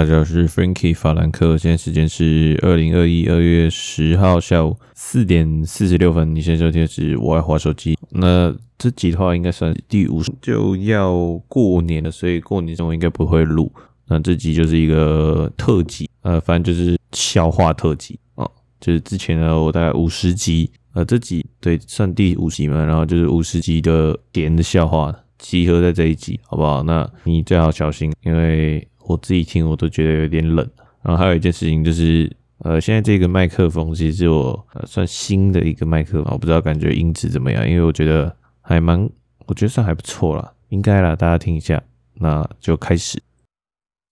[0.00, 6.34] 大家好，我是 Frankie 法兰克，现在时间是二零二一二月十号下午四点四十六分。
[6.34, 7.98] 你现在收听的是我爱滑手机。
[8.08, 11.14] 那这集的话应该算第五，就要
[11.46, 13.70] 过年了，所以过年中应该不会录。
[14.08, 18.50] 那这集就是一个特辑，呃，反正就是笑话特辑哦。
[18.80, 26.82] 就是之前呢，我大概五十集，呃，这集对算第五集嘛，然后就是五十集的点的笑话集合在这一集，好不好？
[26.84, 28.86] 那你最好小心，因为。
[29.10, 30.68] 我自己听我都觉得有点冷，
[31.02, 39.10] 然后还有一件事情就是，呃，现在这个麦克风其实我呃算新的一个麦克风，我不知道感觉音质怎么样，因为我觉得还蛮，
[39.46, 41.82] 我觉得算还不错啦，应该啦，大家听一下，
[42.14, 43.20] 那就开始。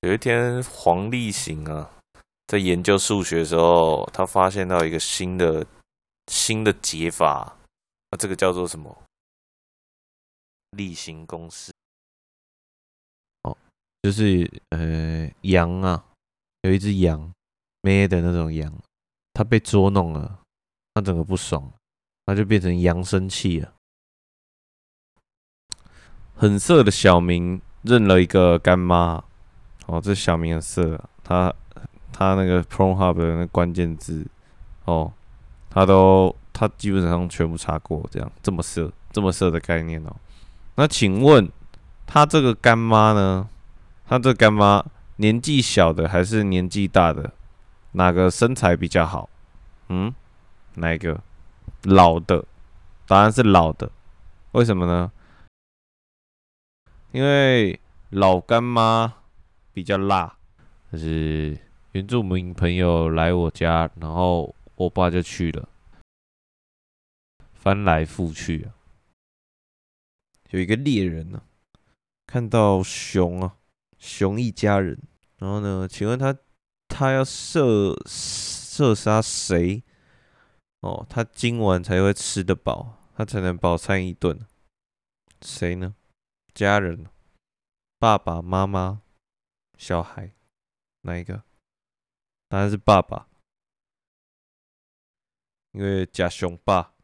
[0.02, 1.90] 有一天黄立行啊，
[2.46, 5.64] 在研究数学的时候，他发现到一个新的
[6.26, 7.56] 新的解法，
[8.10, 8.96] 那这个叫做什么？
[10.76, 11.72] 立行公式。
[14.02, 16.04] 就是呃羊啊，
[16.62, 17.32] 有一只羊，
[17.82, 18.72] 咩的那种羊，
[19.34, 20.38] 它被捉弄了，
[20.94, 21.72] 它整个不爽，
[22.24, 23.72] 它就变成羊生气了。
[26.34, 29.22] 很色的小明认了一个干妈，
[29.86, 31.52] 哦，这小明很色，他
[32.12, 34.24] 他那个 pronhub 的那关键字，
[34.84, 35.12] 哦，
[35.68, 40.14] 他都他基本上全部查过，这样这么色这么色的概念哦。
[40.76, 41.50] 那请问
[42.06, 43.48] 他这个干妈呢？
[44.08, 44.82] 他这干妈
[45.16, 47.30] 年纪小的还是年纪大的？
[47.92, 49.28] 哪个身材比较好？
[49.88, 50.14] 嗯，
[50.76, 51.22] 哪一个？
[51.82, 52.42] 老的，
[53.06, 53.90] 答案是老的。
[54.52, 55.12] 为什么呢？
[57.12, 59.12] 因为老干妈
[59.74, 60.38] 比较辣。
[60.90, 61.58] 就是
[61.92, 65.68] 原住民朋友来我家，然后我爸就去了，
[67.52, 68.72] 翻来覆去啊。
[70.48, 71.76] 有一个猎人呢、啊，
[72.26, 73.56] 看到熊啊。
[73.98, 75.00] 熊一家人，
[75.38, 75.88] 然后呢？
[75.88, 76.36] 请问他
[76.86, 79.82] 他要射射杀谁？
[80.80, 84.38] 哦，他今晚才会吃得饱，他才能饱餐一顿。
[85.42, 85.94] 谁呢？
[86.54, 87.06] 家人，
[87.98, 89.02] 爸爸妈妈、
[89.76, 90.34] 小孩，
[91.02, 91.42] 哪一个？
[92.48, 93.28] 当然是爸爸，
[95.72, 96.94] 因为假熊爸。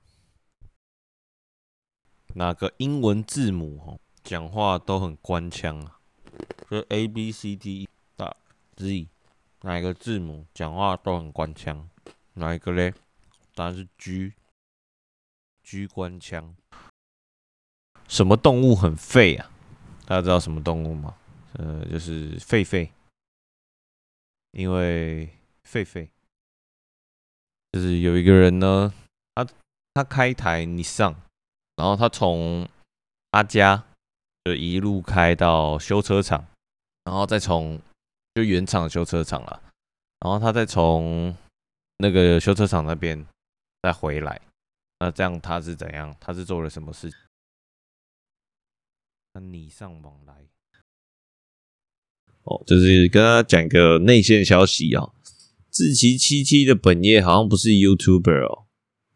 [2.36, 5.93] 哪个英文字母哦，讲话都很官腔啊。
[6.74, 8.36] 就 A B C D 到
[8.74, 9.06] Z，
[9.60, 11.88] 哪一个字母讲话都很官腔？
[12.32, 12.92] 哪一个嘞？
[13.54, 16.56] 答案是 G，G 官腔。
[18.08, 19.48] 什么动物很废啊？
[20.04, 21.16] 大家知道什么动物吗？
[21.52, 22.90] 呃，就是狒狒。
[24.50, 25.28] 因为
[25.64, 26.08] 狒狒，
[27.70, 28.92] 就是有一个人呢，
[29.36, 29.46] 他
[29.94, 31.14] 他开台你上
[31.76, 32.68] 然后他从
[33.30, 33.84] 他家
[34.42, 36.44] 就一路开到修车厂。
[37.04, 37.80] 然后再从
[38.34, 39.62] 就原厂修车厂了，
[40.20, 41.36] 然后他再从
[41.98, 43.26] 那个修车厂那边
[43.82, 44.40] 再回来，
[44.98, 46.16] 那这样他是怎样？
[46.18, 47.18] 他是做了什么事情？
[49.32, 50.46] 他礼尚往来。
[52.44, 55.14] 哦，就是跟他讲个内线消息啊、哦，
[55.70, 58.66] 志祺七七的本业好像不是 YouTuber 哦，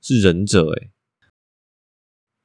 [0.00, 0.90] 是忍者哎，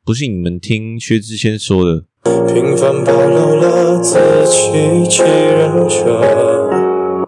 [0.04, 2.06] 不信你们听薛之谦说的。
[2.24, 4.18] 平凡暴露了自
[4.48, 7.28] 欺欺人者。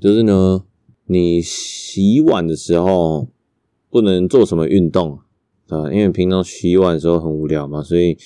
[0.00, 0.64] 就是呢，
[1.06, 3.28] 你洗碗的时候
[3.90, 5.20] 不能做什么运动
[5.68, 8.16] 啊，因为平常洗碗的时候很无聊嘛，所以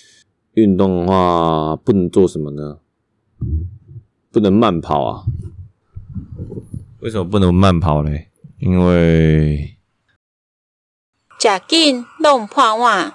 [0.52, 2.78] 运动的话不能做什么呢？
[4.30, 5.24] 不能慢跑啊。
[7.00, 8.28] 为什么不能慢跑嘞？
[8.58, 9.76] 因为
[11.38, 13.14] 假紧弄破碗。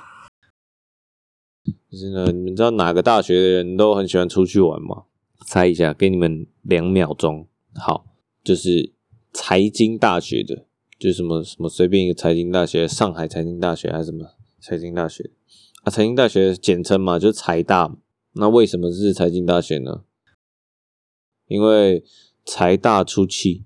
[1.97, 5.06] 就是呢，你们知道哪个大学的人都很喜欢出去玩吗？
[5.47, 7.48] 猜一下，给你们两秒钟。
[7.74, 8.06] 好，
[8.44, 8.94] 就是
[9.33, 10.68] 财经大学的，
[11.00, 14.30] 就什么什么随便一个财经大学，上海财经大学还是什么
[14.60, 15.31] 财经大学
[15.81, 15.89] 啊？
[15.89, 17.98] 财经大学简称嘛，就财大。
[18.33, 20.04] 那为什么是财经大学呢？
[21.48, 22.04] 因为
[22.45, 23.66] 财大出气，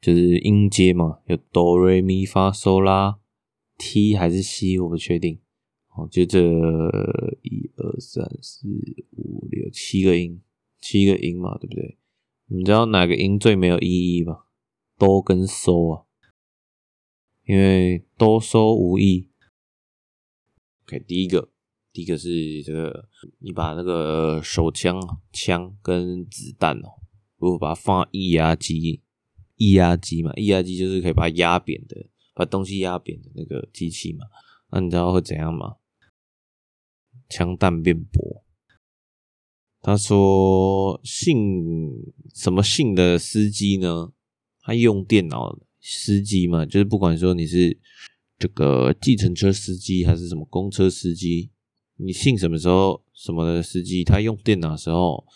[0.00, 3.18] 就是音阶嘛，有哆瑞咪发嗦拉
[3.76, 5.40] ，T 还是 C，我不确定。
[5.96, 6.40] 哦，就这
[7.42, 8.66] 一二三四
[9.12, 10.42] 五六七个音，
[10.80, 11.98] 七个音嘛，对不对？
[12.46, 14.44] 你知道哪个音最没有意义吗？
[14.98, 16.04] 哆跟嗦啊，
[17.46, 19.30] 因为哆嗦无义。
[20.84, 21.48] OK，第一个，
[21.92, 23.08] 第一个是这个，
[23.38, 25.00] 你把那个手枪、
[25.32, 27.00] 枪跟子弹哦，
[27.38, 29.00] 如果把它放到液压机，
[29.56, 34.26] 液压机嘛，液压机就是可以把它压扁的，把东西压扁的那个机器嘛，
[34.72, 35.76] 那你知道会怎样吗？
[37.28, 38.44] 枪弹变薄，
[39.80, 41.92] 他说姓
[42.34, 44.12] 什么姓的司机呢？
[44.60, 47.78] 他用电脑司机嘛，就是不管说你是
[48.38, 51.50] 这个计程车司机还是什么公车司机，
[51.96, 55.26] 你姓什么时候什么的司机，他用电脑时候，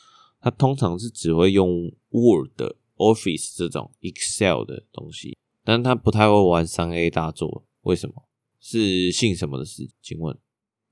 [0.40, 7.67] 他通常是只会用 Word、Office 这种 Excel 的东西，但他不太会玩三 A 大作。
[7.82, 8.14] 为什么？
[8.61, 9.93] 是姓什么的司机？
[10.02, 10.37] 请问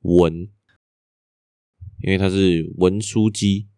[0.03, 0.49] 文？
[2.07, 3.69] 因为它是文书机。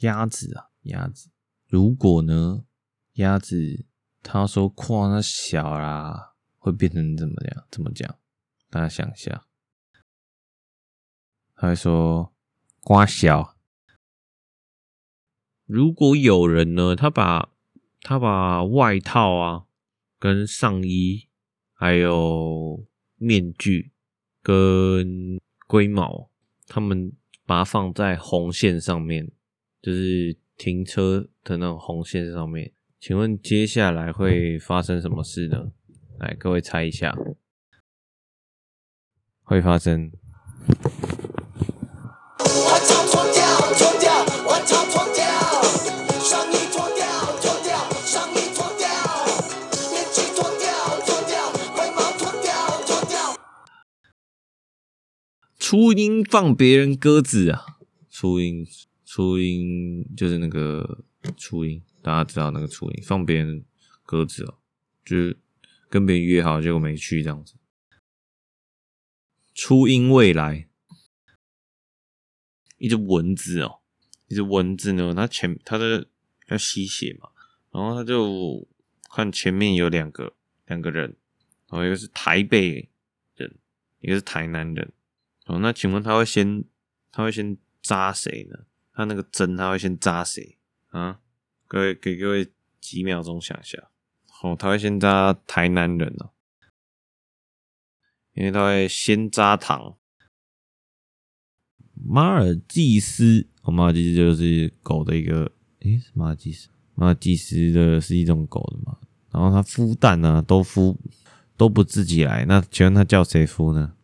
[0.00, 1.30] 鸭子啊，鸭子。
[1.66, 2.66] 如果呢，
[3.14, 3.86] 鸭子
[4.22, 7.66] 他说跨那小啦，会变成怎么样？
[7.70, 8.18] 怎么讲？
[8.68, 9.46] 大家想一下。
[11.54, 12.34] 他会说
[12.80, 13.56] 瓜小。
[15.64, 17.48] 如果有人呢，他把
[18.02, 19.64] 他把外套啊，
[20.18, 21.30] 跟上衣，
[21.72, 23.92] 还有面具，
[24.42, 26.30] 跟龟毛，
[26.66, 27.12] 他们
[27.44, 29.30] 把它放在红线上面，
[29.80, 30.36] 就是。
[30.58, 35.70] 停车的那种红线上面，请问接下来会发生什么事呢？
[36.18, 37.14] 来，各位猜一下，
[39.42, 40.10] 会发生。
[55.68, 57.60] 初音放别人鸽子啊，
[58.08, 58.64] 初音。
[59.04, 61.04] 初音就是那个
[61.36, 63.64] 初音，大家知道那个初音放别人
[64.04, 64.58] 鸽子哦，
[65.04, 65.36] 就是
[65.90, 67.56] 跟别人约好结果没去这样子。
[69.56, 70.68] 初音未来，
[72.78, 73.80] 一只蚊子哦，
[74.28, 76.06] 一只蚊子呢，它前它的
[76.46, 77.30] 要吸血嘛，
[77.72, 78.68] 然后它就
[79.12, 80.32] 看前面有两个
[80.66, 81.16] 两个人，
[81.68, 82.88] 然后一个是台北
[83.34, 83.58] 人，
[83.98, 84.92] 一个是台南人，
[85.46, 86.64] 哦，那请问他会先
[87.10, 88.58] 他会先扎谁呢？
[88.92, 90.58] 他那个针，他会先扎谁
[90.90, 91.20] 啊？
[91.66, 93.90] 各位给各位几秒钟想一下。
[94.42, 96.30] 哦，他会先扎台南人哦，
[98.34, 99.96] 因为他会先扎糖。
[101.94, 105.50] 马尔济斯，哦，马尔济斯就是狗的一个，
[105.80, 108.98] 诶、欸，马尔济斯，马尔济斯的是一种狗的嘛。
[109.30, 110.96] 然后它孵蛋呢，都孵
[111.56, 113.95] 都不自己来，那请问他叫谁孵呢？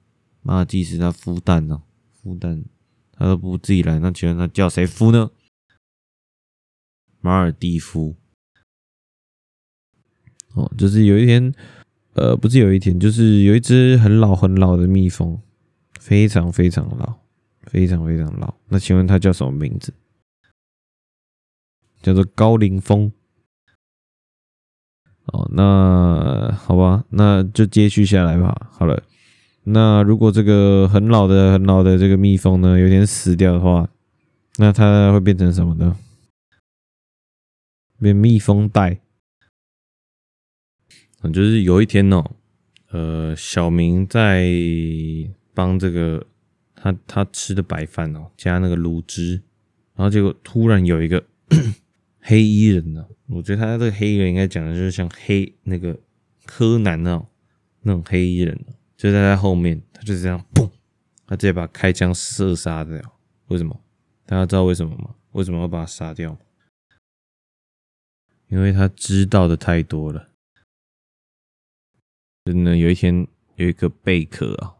[0.43, 1.83] 马尔济斯他孵蛋呢，
[2.23, 2.65] 孵蛋。
[3.15, 5.31] 他都不自己来，那请问他叫谁孵呢？
[7.21, 8.17] 马尔地夫。
[10.55, 11.55] 哦，就是有一天，
[12.15, 15.41] 呃，不是有一天，就是有一只很老很老的蜜蜂，
[16.01, 17.21] 非常非常老，
[17.63, 18.55] 非常非常老。
[18.69, 19.95] 那请问它叫什么名字？
[22.03, 23.13] 叫做高龄蜂。
[25.27, 28.69] 哦，那好吧，那就接续下来吧。
[28.73, 29.01] 好了。
[29.65, 33.89] 那如果这个很老的、很老的这个蜜蜂呢，有点死掉的话，
[34.57, 35.97] 那它会变成什么呢？
[38.01, 38.99] 变蜜蜂袋。
[41.23, 42.33] 嗯，就是有一天哦，
[42.91, 44.51] 呃，小明在
[45.55, 46.27] 帮这个
[46.75, 49.43] 他他吃的白饭哦，加那个卤汁，
[49.95, 51.25] 然后结果突然有一个
[52.21, 55.97] 黑衣人呢，我觉得他这个黑衣人应该讲的就是像黑那个
[56.45, 57.29] 柯南那种
[57.83, 58.59] 那种黑衣人。
[59.03, 60.71] 就在他后面，他就是这样，砰！
[61.27, 63.01] 他直接把开枪射杀掉。
[63.49, 63.81] 为什么？
[64.25, 65.17] 大家知道为什么吗？
[65.33, 66.39] 为什么要把他杀掉？
[68.47, 70.29] 因为他知道的太多了。
[72.45, 74.73] 真的，有一天有一个贝壳啊，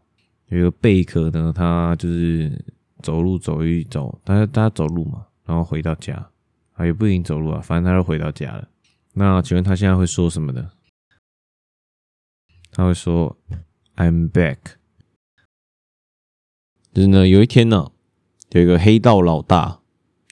[0.47, 2.63] 有一个贝壳呢，他就是
[3.01, 6.15] 走路走一走，大家大家走路嘛，然后回到家
[6.75, 8.69] 啊，也不一定走路啊，反正他就回到家了。
[9.11, 10.71] 那请问他现在会说什么呢？
[12.71, 13.37] 他会说。
[13.95, 14.57] I'm back。
[16.93, 17.91] 就是呢，有一天呢，
[18.51, 19.79] 有一个黑道老大，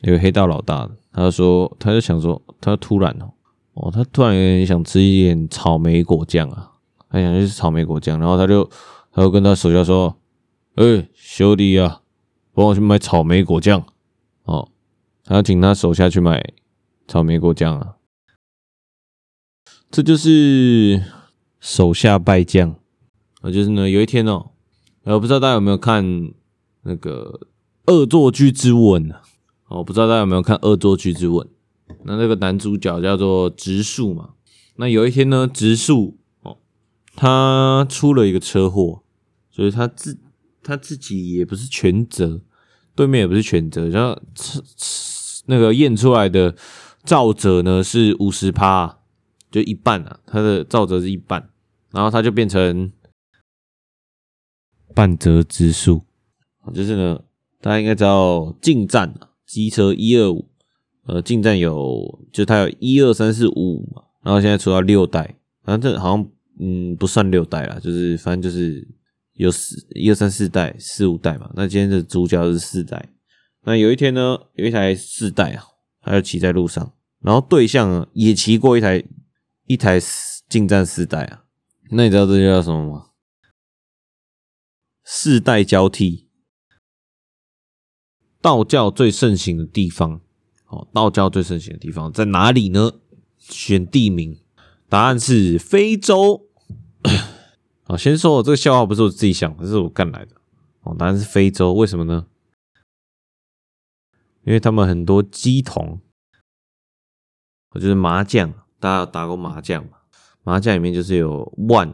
[0.01, 3.33] 有个黑道老大，他就说，他就想说，他突然哦，
[3.73, 6.73] 哦，他突然有点想吃一点草莓果酱啊，
[7.09, 8.69] 他想吃草莓果酱，然后他就，
[9.11, 10.15] 他就跟他手下说，
[10.75, 12.01] 哎、欸，兄弟啊，
[12.53, 13.83] 帮我去买草莓果酱
[14.43, 14.69] 哦，
[15.23, 16.53] 他要请他手下去买
[17.07, 17.95] 草莓果酱啊，
[19.89, 21.03] 这就是
[21.59, 22.75] 手下败将。
[23.41, 24.51] 啊，就是呢，有一天哦，
[25.03, 26.31] 我不知道大家有没有看
[26.83, 27.39] 那个
[27.91, 29.21] 《恶作剧之吻》啊？
[29.69, 31.47] 我不知道大家有没有看《恶作剧之吻》？
[32.03, 34.31] 那那个男主角叫做直树嘛。
[34.75, 36.57] 那有一天呢，直树哦，
[37.15, 39.01] 他出了一个车祸，
[39.49, 40.19] 所以他自
[40.61, 42.41] 他自己也不是全责，
[42.93, 44.21] 对面也不是全责，然后
[45.47, 46.55] 那个验出来的
[47.03, 48.99] 肇者呢是五十趴，
[49.49, 51.49] 就一半啊，他的肇者是一半，
[51.89, 52.91] 然后他就变成。
[54.93, 56.01] 半泽直树，
[56.73, 57.21] 就是呢，
[57.59, 59.13] 大家应该知道近战
[59.45, 60.47] 机车一二五，
[61.05, 66.27] 呃，近战有就它有一二三四五五嘛，然后现在出到六代，反正这好像
[66.59, 68.87] 嗯不算六代啦，就是反正就是
[69.33, 71.49] 有四一二三四代四五代嘛。
[71.55, 73.09] 那今天的主角是四代。
[73.63, 75.63] 那有一天呢，有一台四代啊，
[76.01, 79.03] 他就骑在路上，然后对象啊也骑过一台
[79.67, 79.99] 一台
[80.49, 81.43] 近战四代啊。
[81.91, 83.05] 那你知道这叫什么吗？
[85.13, 86.29] 世代交替。
[88.39, 90.21] 道教最盛行的地方，
[90.67, 92.93] 哦，道教最盛行的地方在哪里呢？
[93.37, 94.39] 选地名，
[94.87, 96.47] 答案是非洲。
[97.83, 100.37] 好， 先说我这个笑话不是我自己想的，是我干来的。
[100.83, 102.27] 哦，答案是非洲，为什么呢？
[104.45, 105.99] 因为他们很多乩童，
[107.73, 109.97] 就是麻将，大家打过麻将嘛？
[110.43, 111.93] 麻将里面就是有万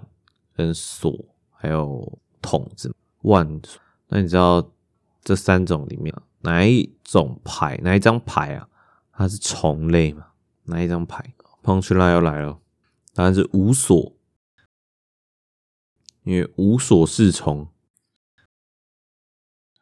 [0.53, 1.11] 跟锁，
[1.49, 2.95] 还有筒子。
[3.27, 3.61] 万，
[4.07, 4.71] 那你知道
[5.23, 8.67] 这三种里面哪一种牌，哪一张牌啊？
[9.11, 10.27] 它是虫类嘛？
[10.65, 12.59] 哪一张牌？Punchline 要来了，
[13.13, 14.13] 答案是无所，
[16.23, 17.67] 因为无所适从。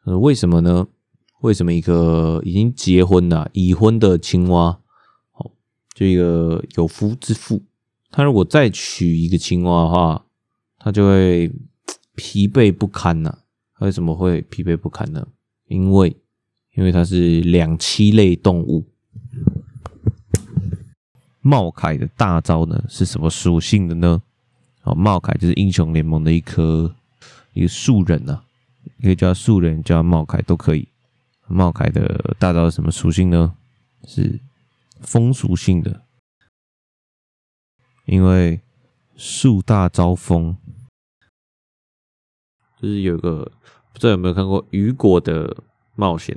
[0.04, 0.88] 呃，为什么呢？
[1.40, 4.80] 为什么一个已经结婚了、已婚的青蛙，
[5.32, 5.52] 哦，
[5.92, 7.62] 就一个有夫之妇，
[8.10, 10.26] 他如果再娶一个青蛙的话，
[10.78, 11.52] 他就会
[12.16, 13.38] 疲惫不堪呐、啊？
[13.80, 15.28] 为什么会疲惫不堪呢？
[15.68, 16.16] 因为，
[16.74, 18.84] 因为它是两栖类动物。
[21.40, 24.22] 茂凯的大招呢是什么属性的呢？
[24.82, 26.96] 哦，茂凯就是英雄联盟的一颗
[27.52, 28.42] 一个树人呐、
[29.02, 30.88] 可以叫树人，叫茂凯都可以。
[31.48, 33.54] 茂凯的大招是什么属性呢？
[34.06, 34.40] 是
[35.00, 36.02] 风属性的，
[38.06, 38.60] 因为
[39.16, 40.56] 树大招风，
[42.80, 43.50] 就是有个
[43.92, 45.56] 不知道有没有看过《雨果的
[45.94, 46.36] 冒险》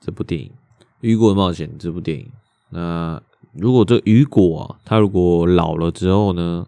[0.00, 0.48] 这部电影，
[1.00, 2.30] 《雨果的冒险》这部电影。
[2.70, 6.66] 那如果这雨果啊，他如果老了之后呢？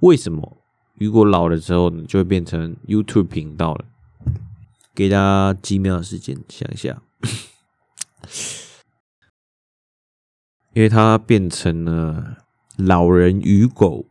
[0.00, 0.56] 为什么
[0.94, 3.84] 雨果老了之后呢，就会变成 YouTube 频道了？
[4.94, 7.02] 给大家几秒的时间想一下。
[10.74, 12.38] 因为他变成了
[12.76, 14.06] 老人与狗，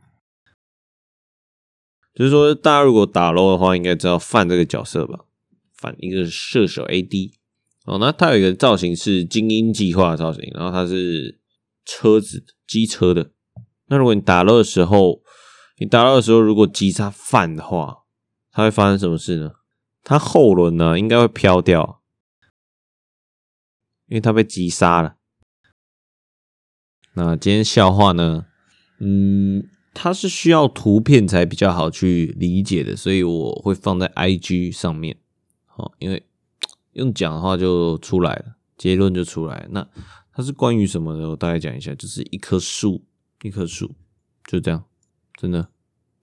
[2.14, 5.26] 就是说，大家如果打漏的话，应该知道范这个角色吧？
[5.74, 7.34] 范一个是射手 AD
[7.86, 11.40] 哦，那他有一个造型是精英计划的造型，然后他是
[11.86, 13.32] 车子机车的。
[13.88, 15.22] 那如果你打漏的时候，
[15.80, 18.04] 你打漏的时候如果击杀范的话，
[18.52, 19.52] 他会发生什么事呢？
[20.04, 22.00] 他后轮呢应该会飘掉。
[24.08, 25.16] 因为他被击杀了。
[27.16, 28.46] 那今天笑话呢？
[29.00, 35.18] 嗯，它是需要图片才比较好去理解的，所以我会放在 IG 上面。
[35.66, 36.24] 好，因为
[36.94, 39.68] 用讲的话就出来了，结论就出来。
[39.72, 39.88] 那
[40.34, 41.30] 它是关于什么的？
[41.30, 43.04] 我大概讲一下，就是一棵树，
[43.44, 43.94] 一棵树，
[44.46, 44.84] 就这样，
[45.38, 45.68] 真的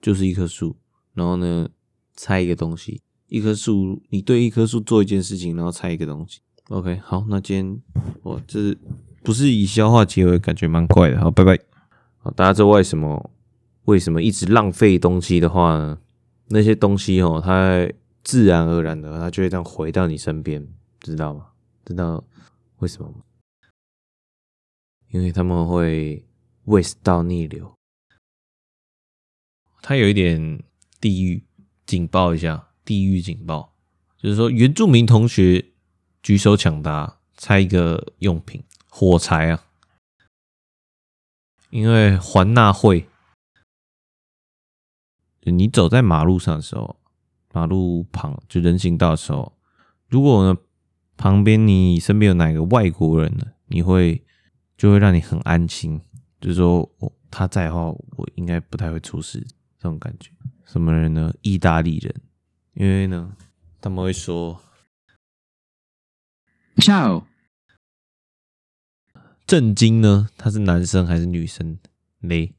[0.01, 0.75] 就是一棵树。
[1.13, 1.69] 然后呢，
[2.15, 6.39] 猜一个东西，一棵树，你对一棵树做一件事情，然后猜一个东西。
[6.69, 7.81] OK，好，那今天
[8.23, 8.77] 我这是
[9.23, 10.37] 不是以消化结尾？
[10.37, 11.19] 感觉蛮怪的。
[11.19, 11.59] 好，拜拜。
[12.19, 13.31] 好，大家知道为什么
[13.89, 15.99] 为什么一直浪费东西的话呢？
[16.49, 17.87] 那些东西哦，它
[18.23, 20.67] 自然而然的，它就会这样回到你身边，
[20.99, 21.47] 知道吗？
[21.85, 22.23] 知道
[22.77, 23.23] 为什么吗？
[25.09, 26.23] 因为他们会
[26.65, 27.73] waste 到逆流。
[29.81, 30.63] 它有一点
[31.01, 31.43] 地狱
[31.85, 33.73] 警报一下，地狱警报，
[34.17, 35.65] 就是说原住民同学。
[36.21, 39.65] 举手抢答，猜一个用品，火柴啊！
[41.69, 43.07] 因为环纳会，
[45.43, 46.99] 你走在马路上的时候，
[47.53, 49.57] 马路旁就人行道的时候，
[50.07, 50.59] 如果呢
[51.17, 54.23] 旁边你身边有哪个外国人呢，你会
[54.77, 56.01] 就会让你很安心，
[56.39, 59.39] 就是说哦他在的话，我应该不太会出事，
[59.77, 60.31] 这种感觉。
[60.65, 61.33] 什么人呢？
[61.41, 62.15] 意大利人，
[62.73, 63.35] 因为呢
[63.81, 64.61] 他们会说。
[66.75, 67.25] Ciao，
[69.45, 70.29] 震惊呢？
[70.37, 71.77] 他是男生还是女生？
[72.19, 72.53] 嘞，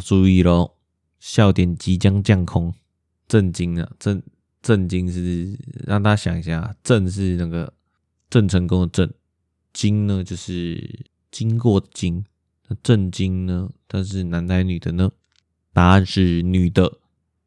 [0.00, 0.75] 注意喽，
[1.18, 2.74] 笑点即将降空。
[3.28, 4.22] 震惊啊，震
[4.62, 7.72] 震惊是让大家想一下，震是那个
[8.30, 9.14] 郑成功的震，
[9.72, 12.24] 惊呢就是经过的经。
[12.68, 13.70] 那震惊呢？
[13.88, 15.10] 它是男的还是女的呢？
[15.72, 16.98] 答案是女的。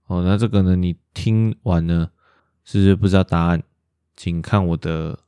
[0.05, 0.75] 哦，那这个呢？
[0.75, 2.11] 你听完呢，
[2.63, 3.63] 是不是不知道答案？
[4.15, 5.19] 请看我的。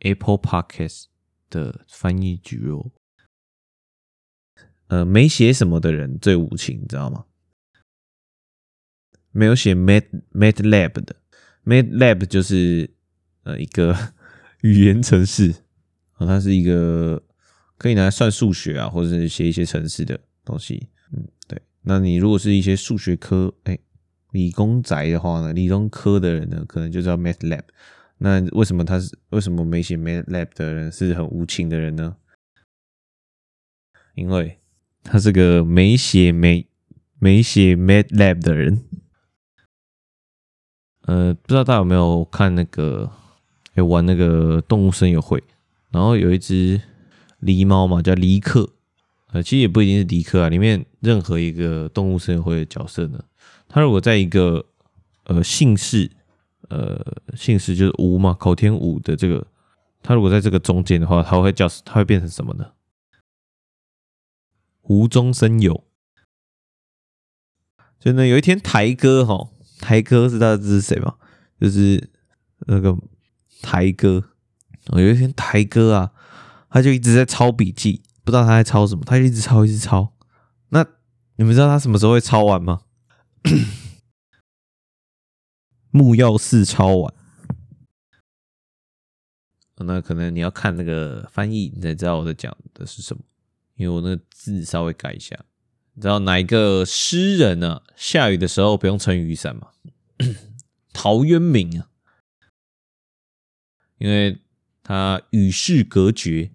[0.00, 1.04] Apple Podcast
[1.48, 2.90] 的翻译句哦，
[4.88, 7.24] 呃，没写什么的人最无情，你知道吗？
[9.36, 11.16] 没有写 Mat MATLAB 的
[11.66, 12.88] MATLAB 就是
[13.42, 13.94] 呃一个
[14.62, 15.54] 语言程式
[16.14, 17.22] 啊，它是一个
[17.76, 20.88] 可以拿来算数学啊，或者是写一些程式的东西。
[21.12, 21.60] 嗯，对。
[21.82, 23.78] 那你如果是一些数学科，哎、
[24.30, 27.62] 理工宅的话呢，理工科的人呢，可能就叫 MATLAB。
[28.18, 32.16] 那为什么他是为什么没写 MATLAB 的人是很无情的人呢？
[34.14, 34.58] 因为
[35.02, 36.66] 他是个没写没
[37.18, 38.82] 没写 MATLAB 的人。
[41.06, 43.08] 呃，不知道大家有没有看那个，
[43.74, 45.42] 有玩那个动物森友会，
[45.90, 46.80] 然后有一只
[47.40, 48.68] 狸猫嘛，叫狸克。
[49.28, 53.22] 呃，其实也不一定是狸克啊，里面任何一个动物森友会的角色呢，
[53.68, 54.64] 他如果在一个
[55.24, 56.10] 呃姓氏，
[56.68, 57.00] 呃
[57.36, 59.46] 姓氏就是吴嘛，口天吴的这个，
[60.02, 62.72] 他如果在这个中间的话，他会叫他会变成什么呢？
[64.82, 65.84] 无中生有。
[68.00, 69.50] 就呢，有一天台哥哈。
[69.78, 71.14] 台哥知道这是谁吗？
[71.60, 72.10] 就是
[72.66, 72.96] 那个
[73.62, 74.22] 台哥。
[74.88, 76.12] 我有一天台哥啊，
[76.70, 80.14] 他就一直在抄笔记，不知道他在抄什么，他就一直抄，一直抄。
[80.68, 80.86] 那
[81.36, 82.82] 你们知道他什么时候会抄完吗？
[85.90, 87.14] 木曜四抄完。
[89.78, 93.22] 那可能你要看那个翻译，你才知道我在讲的是什么，
[93.74, 95.36] 因为我那个字稍微改一下。
[95.96, 97.82] 你知道哪一个诗人呢、啊？
[97.96, 99.68] 下雨的时候不用撑雨伞吗？
[100.92, 101.88] 陶渊明啊，
[103.96, 104.38] 因为
[104.82, 106.50] 他与世隔绝。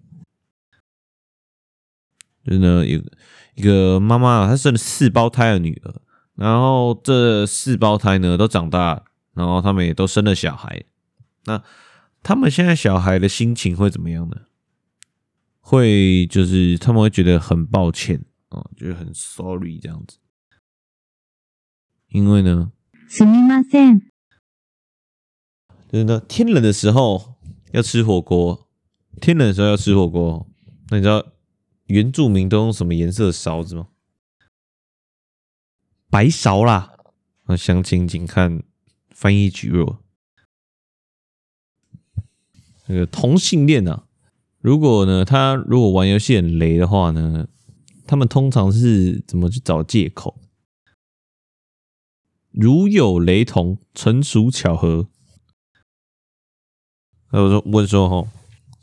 [2.44, 3.02] 就是呢，有
[3.54, 6.00] 一个妈妈，她生了四胞胎的女儿，
[6.36, 10.84] 然后这四胞胎呢都长大，然后他们也都生了小孩。
[11.46, 11.62] 那
[12.22, 14.36] 他们现在小孩的心情会怎么样呢？
[15.58, 18.24] 会就是他们会觉得很抱歉。
[18.51, 20.17] 哦，就是很 sorry 这样子，
[22.07, 22.71] 因为呢，
[23.09, 24.01] すみません，
[25.91, 27.35] 就是呢，天冷的时候
[27.71, 28.69] 要吃火锅，
[29.19, 30.47] 天冷的时候要吃火锅。
[30.89, 31.25] 那你知道
[31.87, 33.89] 原住民都用什么颜色的勺子吗？
[36.09, 36.93] 白勺啦。
[37.47, 38.63] 那详情请看
[39.09, 39.97] 翻译蒟蒻。
[42.87, 44.07] 那个同性恋啊，
[44.59, 47.49] 如果呢，他如果玩游戏很雷的话呢？
[48.12, 50.38] 他们通常是怎么去找借口？
[52.50, 55.08] 如有雷同，纯属巧合。
[57.30, 58.30] 那我说问说哈，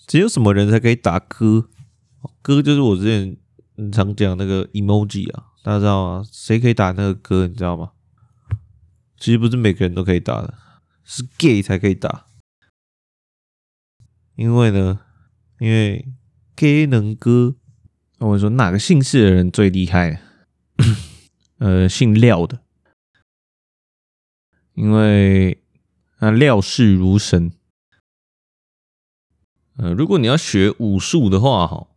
[0.07, 1.69] 只有什么人才可以打歌？
[2.41, 3.37] 歌就是我之前
[3.91, 6.25] 常讲那个 emoji 啊，大家知道吗？
[6.31, 7.45] 谁可以打那个歌？
[7.45, 7.91] 你知道吗？
[9.19, 10.55] 其实不是每个人都可以打的，
[11.03, 12.25] 是 gay 才可以打。
[14.35, 15.01] 因为呢，
[15.59, 16.11] 因为
[16.55, 17.57] gay 能歌。
[18.21, 20.21] 那我说哪个姓氏的人最厉害？
[21.59, 22.59] 呃，姓廖的，
[24.73, 25.61] 因为
[26.19, 27.51] 那料事如神。
[29.77, 31.87] 呃，如果你要学武术的话，哈，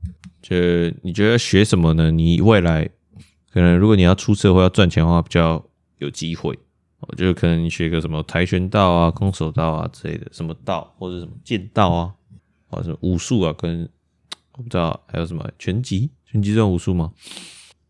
[0.41, 0.57] 就
[1.03, 2.13] 你觉得学什么呢？
[2.13, 2.89] 你未来
[3.53, 5.65] 可能如果你要出社会要赚钱的话，比较
[5.99, 6.57] 有机会。
[7.01, 12.15] 我觉得可能你学个什么跆拳道啊、空手道啊之类的，什么道或者什么剑道啊，
[12.69, 13.91] 或者武术啊跟。
[14.55, 17.13] 我不知道还有什么拳击，拳击算武术吗？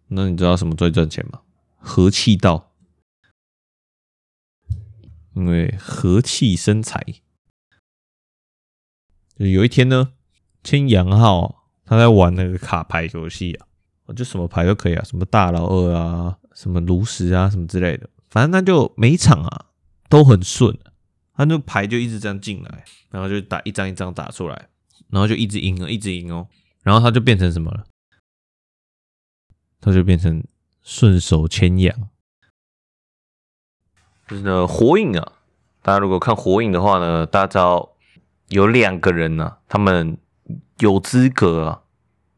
[0.09, 1.41] 那你知道什么最赚钱吗？
[1.79, 2.73] 和气道，
[5.35, 7.05] 因为和气生财。
[9.37, 10.13] 就有一天呢，
[10.63, 19.67] 千阳号他在玩那个卡牌游戏啊，就什么牌都可以啊，什么大老二啊，什么炉石啊，什么之类的，反正他就每一场啊
[20.09, 20.79] 都很顺，
[21.35, 24.69] 他那牌就一直这样进来，然后就打一张一张打出来。
[25.13, 26.49] 然后就一直赢哦，一直赢哦，
[26.83, 27.85] 然后他就变成什么了？
[29.79, 30.43] 他就变成
[30.83, 32.09] 顺手牵羊。
[34.27, 35.33] 就是呢，火影啊，
[35.83, 37.93] 大家如果看火影的话呢，大家知道
[38.49, 40.17] 有两个人呢、啊，他们
[40.79, 41.83] 有资格啊，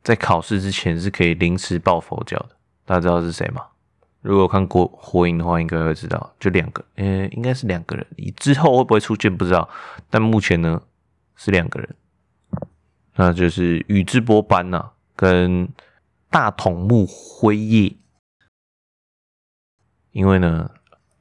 [0.03, 2.57] 在考试之前是可以临时抱佛脚的。
[2.85, 3.63] 大家知道是谁吗？
[4.21, 8.07] 如果看过火影的话，应该会知道，就两个，呃，应该是两个人。
[8.37, 9.69] 之后会不会出现不知道，
[10.11, 10.83] 但目前呢
[11.37, 11.95] 是两个人。
[13.17, 15.73] 那就是宇智波斑呐，跟
[16.31, 17.97] 大筒木辉夜，
[20.11, 20.75] 因为呢，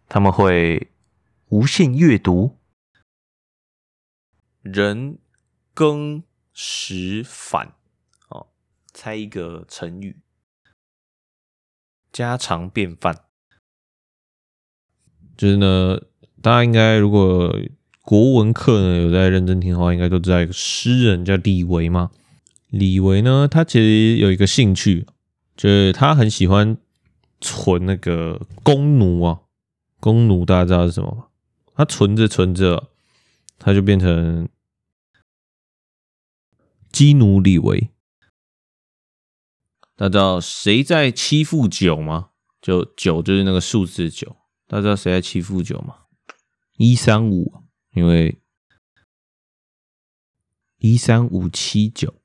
[0.10, 0.91] 他们会
[1.49, 2.58] 无限阅读，
[4.62, 5.19] 人
[5.75, 7.75] 更时返，
[8.29, 8.47] 哦，
[8.91, 10.19] 猜一个成语，
[12.12, 13.25] 家常便饭，
[15.38, 15.99] 就是呢，
[16.41, 17.56] 大家应该如果。
[18.04, 22.12] 国文课呢，有在认真听的话，应该都知道一个诗人叫李维嘛。
[22.68, 25.08] 李维呢，他其实有一个兴趣，
[25.56, 26.78] 就是他很喜欢
[27.39, 29.39] 存那个弓弩啊。
[30.02, 31.28] 弓弩大家知道是什么吗？
[31.76, 32.89] 他存着存着，
[33.58, 34.50] 他就变成
[36.92, 37.89] 基努里维。
[39.96, 42.32] 大家知道谁在欺负九吗？
[42.62, 44.36] 就九就是那个数字九。
[44.68, 45.96] 大家知道谁在欺负九吗？
[46.76, 47.62] 一三五，
[47.93, 48.39] 因为
[50.77, 52.23] 一三五七九。